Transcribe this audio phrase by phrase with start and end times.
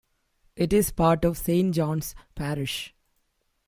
[0.55, 2.95] It is part of Saint John's Parish.